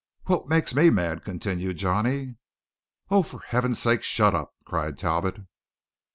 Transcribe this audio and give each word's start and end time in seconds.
"What 0.25 0.47
makes 0.47 0.73
me 0.73 0.89
mad" 0.89 1.23
continued 1.23 1.77
Johnny. 1.77 2.37
"Oh, 3.11 3.21
for 3.21 3.41
heaven's 3.41 3.77
sake 3.77 4.01
shut 4.01 4.33
up!" 4.33 4.51
cried 4.65 4.97
Talbot. 4.97 5.41